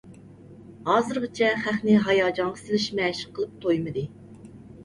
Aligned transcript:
ھازىرغىچە 0.87 1.51
خەقنى 1.65 1.97
ھاياجانغا 2.07 2.57
سېلىش 2.65 2.89
مەشىقى 3.01 3.31
قىلىپ 3.37 3.61
تويمىدى. 3.67 4.09